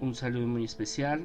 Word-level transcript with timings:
un 0.00 0.14
saludo 0.14 0.46
muy 0.46 0.64
especial. 0.64 1.22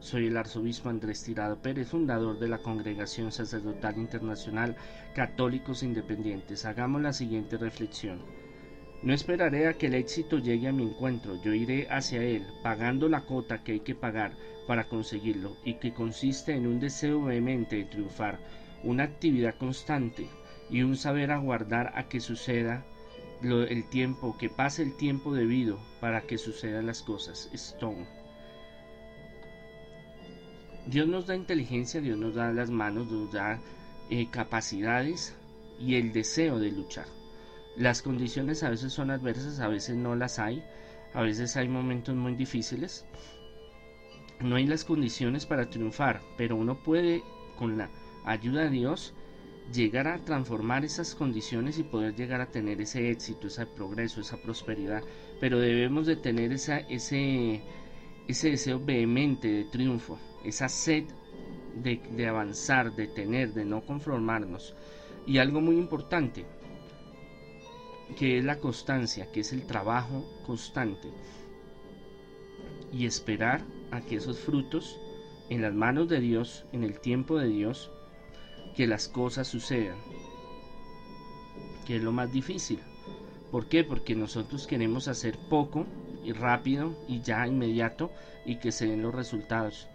Soy 0.00 0.26
el 0.28 0.36
arzobispo 0.36 0.88
Andrés 0.88 1.24
Tirado 1.24 1.60
Pérez, 1.60 1.88
fundador 1.88 2.38
de 2.38 2.48
la 2.48 2.58
Congregación 2.58 3.32
Sacerdotal 3.32 3.98
Internacional 3.98 4.76
Católicos 5.14 5.82
Independientes. 5.82 6.64
Hagamos 6.64 7.02
la 7.02 7.12
siguiente 7.12 7.58
reflexión. 7.58 8.20
No 9.02 9.12
esperaré 9.12 9.68
a 9.68 9.74
que 9.74 9.86
el 9.86 9.94
éxito 9.94 10.38
llegue 10.38 10.68
a 10.68 10.72
mi 10.72 10.84
encuentro, 10.84 11.40
yo 11.42 11.52
iré 11.52 11.86
hacia 11.88 12.22
él, 12.22 12.44
pagando 12.62 13.08
la 13.08 13.26
cota 13.26 13.62
que 13.62 13.72
hay 13.72 13.80
que 13.80 13.94
pagar 13.94 14.32
para 14.66 14.88
conseguirlo 14.88 15.56
y 15.64 15.74
que 15.74 15.92
consiste 15.92 16.54
en 16.54 16.66
un 16.66 16.80
deseo 16.80 17.22
vehemente 17.22 17.76
de 17.76 17.84
triunfar, 17.84 18.40
una 18.82 19.04
actividad 19.04 19.56
constante 19.56 20.26
y 20.70 20.82
un 20.82 20.96
saber 20.96 21.30
aguardar 21.30 21.92
a 21.94 22.08
que 22.08 22.20
suceda 22.20 22.84
el 23.42 23.88
tiempo, 23.88 24.36
que 24.38 24.48
pase 24.48 24.82
el 24.82 24.96
tiempo 24.96 25.34
debido 25.34 25.78
para 26.00 26.22
que 26.22 26.38
sucedan 26.38 26.86
las 26.86 27.02
cosas. 27.02 27.48
Stone. 27.52 28.06
Dios 30.86 31.06
nos 31.06 31.26
da 31.26 31.36
inteligencia, 31.36 32.00
Dios 32.00 32.18
nos 32.18 32.34
da 32.34 32.52
las 32.52 32.70
manos, 32.70 33.08
nos 33.08 33.32
da 33.32 33.60
eh, 34.10 34.28
capacidades 34.30 35.36
y 35.78 35.96
el 35.96 36.12
deseo 36.12 36.58
de 36.58 36.72
luchar. 36.72 37.06
Las 37.76 38.02
condiciones 38.02 38.62
a 38.62 38.70
veces 38.70 38.92
son 38.92 39.10
adversas, 39.10 39.60
a 39.60 39.68
veces 39.68 39.96
no 39.96 40.16
las 40.16 40.38
hay, 40.38 40.64
a 41.14 41.22
veces 41.22 41.56
hay 41.56 41.68
momentos 41.68 42.14
muy 42.14 42.34
difíciles. 42.34 43.04
No 44.40 44.56
hay 44.56 44.66
las 44.66 44.84
condiciones 44.84 45.46
para 45.46 45.68
triunfar, 45.68 46.22
pero 46.36 46.56
uno 46.56 46.82
puede 46.82 47.22
con 47.56 47.76
la 47.76 47.90
ayuda 48.24 48.62
de 48.62 48.70
Dios 48.70 49.14
llegar 49.72 50.08
a 50.08 50.24
transformar 50.24 50.84
esas 50.84 51.14
condiciones 51.14 51.78
y 51.78 51.82
poder 51.82 52.14
llegar 52.14 52.40
a 52.40 52.50
tener 52.50 52.80
ese 52.80 53.10
éxito, 53.10 53.48
ese 53.48 53.66
progreso, 53.66 54.20
esa 54.20 54.36
prosperidad. 54.38 55.02
Pero 55.40 55.58
debemos 55.58 56.06
de 56.06 56.16
tener 56.16 56.52
esa, 56.52 56.78
ese, 56.78 57.62
ese 58.26 58.50
deseo 58.50 58.80
vehemente 58.80 59.48
de 59.48 59.64
triunfo, 59.64 60.18
esa 60.44 60.68
sed 60.68 61.04
de, 61.82 62.00
de 62.16 62.26
avanzar, 62.26 62.94
de 62.94 63.06
tener, 63.08 63.52
de 63.52 63.64
no 63.64 63.82
conformarnos. 63.82 64.74
Y 65.26 65.38
algo 65.38 65.60
muy 65.60 65.76
importante, 65.76 66.46
que 68.16 68.38
es 68.38 68.44
la 68.44 68.58
constancia, 68.58 69.30
que 69.30 69.40
es 69.40 69.52
el 69.52 69.66
trabajo 69.66 70.24
constante. 70.46 71.08
Y 72.90 73.04
esperar 73.04 73.62
a 73.90 74.00
que 74.00 74.16
esos 74.16 74.38
frutos 74.38 74.98
en 75.50 75.60
las 75.60 75.74
manos 75.74 76.08
de 76.08 76.20
Dios, 76.20 76.64
en 76.72 76.84
el 76.84 77.00
tiempo 77.00 77.38
de 77.38 77.48
Dios, 77.48 77.90
que 78.78 78.86
las 78.86 79.08
cosas 79.08 79.48
sucedan. 79.48 79.96
Que 81.84 81.96
es 81.96 82.02
lo 82.02 82.12
más 82.12 82.32
difícil. 82.32 82.78
¿Por 83.50 83.66
qué? 83.66 83.82
Porque 83.82 84.14
nosotros 84.14 84.68
queremos 84.68 85.08
hacer 85.08 85.36
poco 85.50 85.84
y 86.24 86.30
rápido 86.30 86.96
y 87.08 87.20
ya 87.20 87.44
inmediato 87.44 88.12
y 88.46 88.60
que 88.60 88.70
se 88.70 88.86
den 88.86 89.02
los 89.02 89.12
resultados. 89.12 89.88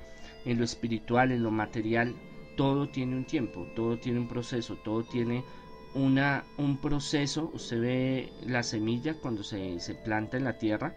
En 0.44 0.58
lo 0.58 0.66
espiritual, 0.66 1.32
en 1.32 1.44
lo 1.44 1.50
material, 1.50 2.14
todo 2.58 2.90
tiene 2.90 3.16
un 3.16 3.24
tiempo, 3.24 3.66
todo 3.74 4.00
tiene 4.00 4.20
un 4.20 4.28
proceso, 4.28 4.76
todo 4.76 5.04
tiene 5.04 5.46
una, 5.96 6.44
un 6.58 6.76
proceso, 6.76 7.52
usted 7.54 7.80
ve 7.80 8.34
la 8.46 8.64
semilla 8.64 9.14
cuando 9.14 9.44
se, 9.44 9.80
se 9.80 9.96
planta 9.96 10.36
en 10.36 10.44
la 10.44 10.58
tierra, 10.58 10.94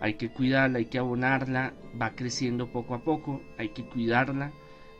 hay 0.00 0.14
que 0.14 0.30
cuidarla, 0.30 0.78
hay 0.78 0.86
que 0.86 1.00
abonarla, 1.00 1.74
va 2.00 2.14
creciendo 2.14 2.72
poco 2.72 2.94
a 2.94 3.04
poco, 3.04 3.42
hay 3.58 3.68
que 3.74 3.84
cuidarla, 3.84 4.52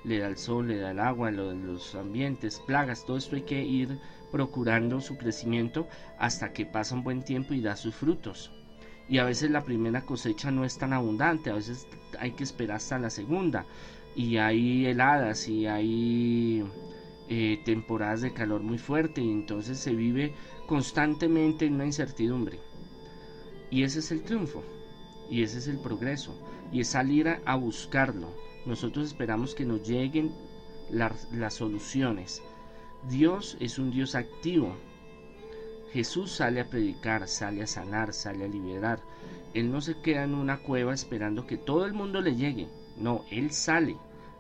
le 0.04 0.18
da 0.18 0.28
el 0.28 0.36
sol, 0.36 0.68
le 0.68 0.78
da 0.78 0.90
el 0.90 1.00
agua, 1.00 1.30
los 1.30 1.94
ambientes, 1.94 2.62
plagas, 2.66 3.04
todo 3.04 3.16
esto 3.16 3.36
hay 3.36 3.42
que 3.42 3.64
ir 3.64 3.98
procurando 4.30 5.00
su 5.00 5.16
crecimiento 5.16 5.88
hasta 6.18 6.52
que 6.52 6.66
pasa 6.66 6.94
un 6.94 7.04
buen 7.04 7.24
tiempo 7.24 7.54
y 7.54 7.60
da 7.60 7.76
sus 7.76 7.94
frutos. 7.94 8.52
Y 9.08 9.18
a 9.18 9.24
veces 9.24 9.50
la 9.50 9.64
primera 9.64 10.02
cosecha 10.02 10.50
no 10.50 10.64
es 10.64 10.78
tan 10.78 10.92
abundante, 10.92 11.50
a 11.50 11.54
veces 11.54 11.86
hay 12.18 12.32
que 12.32 12.44
esperar 12.44 12.76
hasta 12.76 12.98
la 12.98 13.10
segunda. 13.10 13.66
Y 14.16 14.36
hay 14.36 14.86
heladas 14.86 15.48
y 15.48 15.66
hay 15.66 16.64
eh, 17.28 17.60
temporadas 17.64 18.20
de 18.20 18.32
calor 18.32 18.62
muy 18.62 18.78
fuerte 18.78 19.20
y 19.20 19.30
entonces 19.30 19.78
se 19.78 19.94
vive 19.94 20.34
constantemente 20.66 21.66
en 21.66 21.74
una 21.74 21.86
incertidumbre. 21.86 22.58
Y 23.70 23.82
ese 23.82 24.00
es 24.00 24.12
el 24.12 24.22
triunfo, 24.22 24.62
y 25.30 25.42
ese 25.42 25.58
es 25.58 25.68
el 25.68 25.78
progreso, 25.78 26.38
y 26.70 26.80
es 26.80 26.88
salir 26.88 27.28
a, 27.44 27.56
buscarlo. 27.56 28.28
Nosotros 28.66 29.06
esperamos 29.06 29.54
que 29.54 29.64
nos 29.64 29.86
lleguen 29.86 30.32
las 30.90 31.54
soluciones. 31.54 32.42
Dios 33.08 33.56
es 33.60 33.78
un 33.78 33.90
Dios 33.90 34.14
activo. 34.14 34.74
Jesús 35.92 36.32
sale 36.32 36.60
a 36.60 36.68
predicar, 36.68 37.28
sale 37.28 37.62
a 37.62 37.66
sanar, 37.66 38.12
sale 38.12 38.44
a 38.44 38.48
liberar. 38.48 39.00
Él 39.52 39.70
no 39.70 39.80
se 39.80 40.00
queda 40.00 40.24
en 40.24 40.34
una 40.34 40.62
cueva 40.62 40.92
esperando 40.92 41.46
que 41.46 41.56
todo 41.56 41.86
el 41.86 41.92
mundo 41.92 42.20
le 42.20 42.34
llegue. 42.34 42.68
No, 42.96 43.24
Él 43.30 43.52
sale 43.52 43.96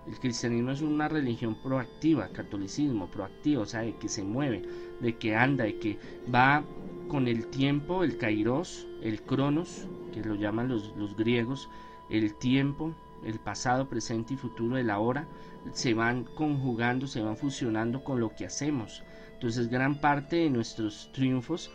el 0.06 0.18
cristianismo 0.18 0.70
es 0.70 0.82
una 0.82 1.08
religión 1.08 1.54
proactiva, 1.54 2.28
catolicismo 2.28 3.06
proactivo, 3.06 3.62
o 3.62 3.66
sea, 3.66 3.80
de 3.80 3.96
que 3.96 4.08
se 4.08 4.22
mueve, 4.22 4.62
de 5.00 5.16
que 5.16 5.34
anda, 5.34 5.64
de 5.64 5.78
que 5.78 5.98
va 6.32 6.62
con 7.08 7.26
el 7.26 7.46
tiempo, 7.46 8.04
el 8.04 8.18
kairos, 8.18 8.86
el 9.02 9.22
cronos, 9.22 9.88
que 10.12 10.22
lo 10.22 10.34
llaman 10.34 10.68
los, 10.68 10.94
los 10.96 11.16
griegos, 11.16 11.70
el 12.10 12.34
tiempo, 12.34 12.94
el 13.24 13.38
pasado, 13.38 13.88
presente 13.88 14.34
y 14.34 14.36
futuro 14.36 14.76
de 14.76 14.84
la 14.84 14.98
hora, 14.98 15.26
se 15.72 15.94
van 15.94 16.24
conjugando, 16.24 17.06
se 17.06 17.22
van 17.22 17.36
fusionando 17.36 18.04
con 18.04 18.20
lo 18.20 18.34
que 18.34 18.46
hacemos. 18.46 19.02
Entonces 19.32 19.68
gran 19.68 20.00
parte 20.00 20.36
de 20.36 20.50
nuestros 20.50 21.10
triunfos 21.12 21.70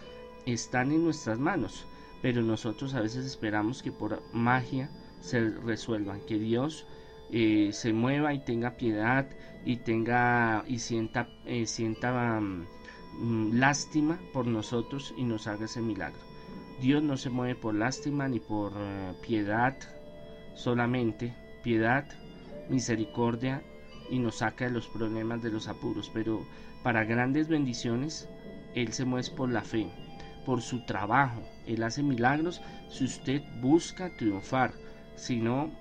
están 0.45 0.91
en 0.91 1.03
nuestras 1.03 1.39
manos, 1.39 1.85
pero 2.21 2.41
nosotros 2.41 2.93
a 2.93 3.01
veces 3.01 3.25
esperamos 3.25 3.83
que 3.83 3.91
por 3.91 4.21
magia 4.33 4.89
se 5.21 5.49
resuelvan, 5.49 6.21
que 6.21 6.39
Dios 6.39 6.85
eh, 7.31 7.69
se 7.73 7.93
mueva 7.93 8.33
y 8.33 8.39
tenga 8.39 8.77
piedad 8.77 9.27
y 9.65 9.77
tenga 9.77 10.63
y 10.67 10.79
sienta, 10.79 11.29
eh, 11.45 11.65
sienta 11.65 12.39
mm, 12.39 13.53
lástima 13.53 14.19
por 14.33 14.47
nosotros 14.47 15.13
y 15.17 15.23
nos 15.23 15.47
haga 15.47 15.65
ese 15.65 15.81
milagro. 15.81 16.19
Dios 16.81 17.03
no 17.03 17.17
se 17.17 17.29
mueve 17.29 17.55
por 17.55 17.75
lástima 17.75 18.27
ni 18.27 18.39
por 18.39 18.71
eh, 18.75 19.13
piedad 19.21 19.75
solamente, 20.59 21.33
piedad, 21.63 22.05
misericordia 22.69 23.63
y 24.09 24.19
nos 24.19 24.39
saca 24.39 24.65
de 24.65 24.71
los 24.71 24.87
problemas 24.87 25.41
de 25.41 25.51
los 25.51 25.67
apuros, 25.67 26.11
pero 26.13 26.45
para 26.83 27.05
grandes 27.05 27.47
bendiciones 27.47 28.27
Él 28.75 28.91
se 28.91 29.05
mueve 29.05 29.29
por 29.35 29.49
la 29.49 29.61
fe, 29.61 29.89
por 30.45 30.61
su 30.61 30.85
trabajo. 30.85 31.41
Él 31.65 31.81
hace 31.83 32.03
milagros 32.03 32.61
si 32.89 33.05
usted 33.05 33.41
busca 33.61 34.15
triunfar, 34.17 34.73
si 35.15 35.37
no, 35.37 35.71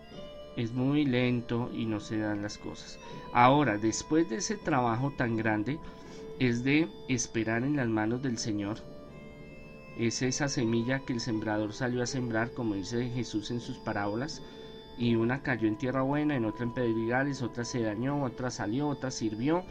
es 0.56 0.72
muy 0.72 1.04
lento 1.04 1.70
y 1.72 1.84
no 1.86 1.98
se 1.98 2.18
dan 2.18 2.42
las 2.42 2.58
cosas. 2.58 2.98
Ahora, 3.32 3.78
después 3.78 4.28
de 4.28 4.36
ese 4.36 4.56
trabajo 4.56 5.12
tan 5.16 5.36
grande, 5.36 5.78
es 6.38 6.62
de 6.62 6.88
esperar 7.08 7.64
en 7.64 7.76
las 7.76 7.88
manos 7.88 8.22
del 8.22 8.38
Señor. 8.38 8.78
Es 9.98 10.22
esa 10.22 10.48
semilla 10.48 11.00
que 11.00 11.12
el 11.12 11.20
sembrador 11.20 11.72
salió 11.72 12.02
a 12.02 12.06
sembrar, 12.06 12.52
como 12.52 12.74
dice 12.74 13.10
Jesús 13.10 13.50
en 13.50 13.60
sus 13.60 13.78
parábolas, 13.78 14.42
y 14.98 15.14
una 15.14 15.42
cayó 15.42 15.68
en 15.68 15.78
tierra 15.78 16.02
buena, 16.02 16.36
en 16.36 16.44
otra 16.44 16.64
en 16.64 16.72
pedregales, 16.72 17.42
otra 17.42 17.64
se 17.64 17.82
dañó, 17.82 18.22
otra 18.24 18.50
salió, 18.50 18.88
otra 18.88 19.10
sirvió. 19.10 19.64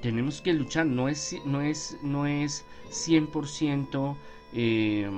Tenemos 0.00 0.40
que 0.40 0.52
luchar, 0.52 0.86
no 0.86 1.08
es, 1.08 1.36
no 1.44 1.60
es, 1.60 1.96
no 2.02 2.26
es 2.26 2.64
100% 2.90 4.16
eh, 4.52 5.10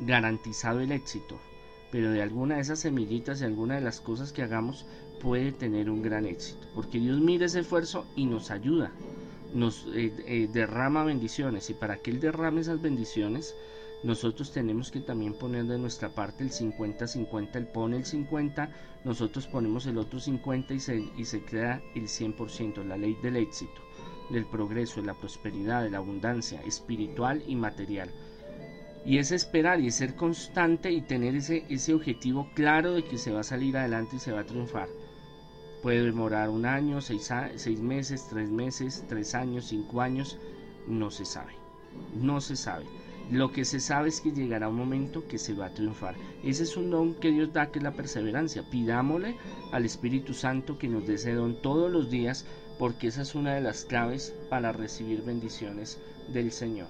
garantizado 0.00 0.80
el 0.80 0.92
éxito 0.92 1.38
pero 1.94 2.10
de 2.10 2.22
alguna 2.22 2.56
de 2.56 2.62
esas 2.62 2.80
semillitas, 2.80 3.40
y 3.40 3.44
alguna 3.44 3.76
de 3.76 3.80
las 3.80 4.00
cosas 4.00 4.32
que 4.32 4.42
hagamos, 4.42 4.84
puede 5.20 5.52
tener 5.52 5.88
un 5.88 6.02
gran 6.02 6.26
éxito. 6.26 6.66
Porque 6.74 6.98
Dios 6.98 7.20
mira 7.20 7.46
ese 7.46 7.60
esfuerzo 7.60 8.04
y 8.16 8.26
nos 8.26 8.50
ayuda, 8.50 8.90
nos 9.54 9.86
eh, 9.94 10.12
eh, 10.26 10.48
derrama 10.52 11.04
bendiciones. 11.04 11.70
Y 11.70 11.74
para 11.74 11.98
que 11.98 12.10
Él 12.10 12.18
derrame 12.18 12.62
esas 12.62 12.82
bendiciones, 12.82 13.54
nosotros 14.04 14.52
tenemos 14.52 14.90
que 14.90 15.00
también 15.00 15.32
poner 15.32 15.64
de 15.64 15.78
nuestra 15.78 16.10
parte 16.10 16.44
el 16.44 16.50
50-50. 16.50 17.56
Él 17.56 17.66
pone 17.66 17.96
el 17.96 18.04
50, 18.04 18.70
nosotros 19.02 19.46
ponemos 19.46 19.86
el 19.86 19.96
otro 19.96 20.20
50 20.20 20.74
y 20.74 20.80
se, 20.80 21.10
y 21.16 21.24
se 21.24 21.42
crea 21.42 21.82
el 21.94 22.02
100%, 22.02 22.84
la 22.84 22.98
ley 22.98 23.16
del 23.22 23.36
éxito, 23.36 23.80
del 24.28 24.44
progreso, 24.44 25.00
de 25.00 25.06
la 25.06 25.14
prosperidad, 25.14 25.82
de 25.82 25.90
la 25.90 25.98
abundancia 25.98 26.60
espiritual 26.64 27.42
y 27.46 27.56
material. 27.56 28.10
Y 29.06 29.16
es 29.16 29.32
esperar 29.32 29.80
y 29.80 29.86
es 29.86 29.94
ser 29.94 30.14
constante 30.14 30.92
y 30.92 31.00
tener 31.00 31.34
ese, 31.34 31.64
ese 31.70 31.94
objetivo 31.94 32.50
claro 32.54 32.92
de 32.92 33.04
que 33.04 33.16
se 33.16 33.32
va 33.32 33.40
a 33.40 33.44
salir 33.44 33.74
adelante 33.78 34.16
y 34.16 34.18
se 34.18 34.32
va 34.32 34.40
a 34.40 34.46
triunfar. 34.46 34.88
Puede 35.82 36.02
demorar 36.04 36.50
un 36.50 36.66
año, 36.66 37.00
seis, 37.00 37.30
seis 37.56 37.80
meses, 37.80 38.26
tres 38.28 38.50
meses, 38.50 39.02
tres 39.08 39.34
años, 39.34 39.66
cinco 39.66 40.02
años, 40.02 40.38
no 40.86 41.10
se 41.10 41.24
sabe. 41.24 41.54
No 42.14 42.42
se 42.42 42.56
sabe. 42.56 42.84
Lo 43.30 43.52
que 43.52 43.64
se 43.64 43.80
sabe 43.80 44.08
es 44.10 44.20
que 44.20 44.32
llegará 44.32 44.68
un 44.68 44.76
momento 44.76 45.26
que 45.26 45.38
se 45.38 45.54
va 45.54 45.66
a 45.66 45.74
triunfar. 45.74 46.14
Ese 46.42 46.64
es 46.64 46.76
un 46.76 46.90
don 46.90 47.14
que 47.14 47.30
Dios 47.30 47.52
da, 47.52 47.70
que 47.70 47.78
es 47.78 47.82
la 47.82 47.92
perseverancia. 47.94 48.68
Pidámosle 48.70 49.36
al 49.72 49.84
Espíritu 49.84 50.34
Santo 50.34 50.78
que 50.78 50.88
nos 50.88 51.06
dé 51.06 51.14
ese 51.14 51.32
don 51.32 51.60
todos 51.62 51.90
los 51.90 52.10
días, 52.10 52.44
porque 52.78 53.08
esa 53.08 53.22
es 53.22 53.34
una 53.34 53.54
de 53.54 53.60
las 53.62 53.84
claves 53.84 54.34
para 54.50 54.72
recibir 54.72 55.22
bendiciones 55.22 55.98
del 56.32 56.52
Señor. 56.52 56.88